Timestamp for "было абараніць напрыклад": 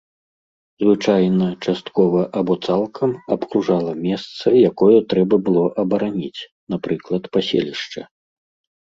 5.51-7.23